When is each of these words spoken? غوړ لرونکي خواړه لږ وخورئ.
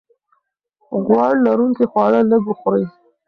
غوړ 1.05 1.31
لرونکي 1.47 1.85
خواړه 1.91 2.19
لږ 2.31 2.43
وخورئ. 2.47 2.85